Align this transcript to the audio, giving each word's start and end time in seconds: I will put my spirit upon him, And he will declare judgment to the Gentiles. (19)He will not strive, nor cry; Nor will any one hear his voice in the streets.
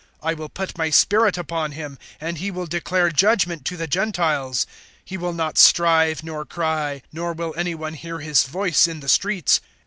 I 0.23 0.33
will 0.33 0.49
put 0.49 0.79
my 0.79 0.89
spirit 0.89 1.37
upon 1.37 1.73
him, 1.73 1.99
And 2.19 2.39
he 2.39 2.49
will 2.49 2.65
declare 2.65 3.11
judgment 3.11 3.65
to 3.65 3.77
the 3.77 3.85
Gentiles. 3.85 4.65
(19)He 5.07 5.19
will 5.19 5.33
not 5.33 5.59
strive, 5.59 6.23
nor 6.23 6.43
cry; 6.43 7.03
Nor 7.13 7.33
will 7.33 7.53
any 7.55 7.75
one 7.75 7.93
hear 7.93 8.17
his 8.17 8.45
voice 8.45 8.87
in 8.87 9.01
the 9.01 9.07
streets. 9.07 9.61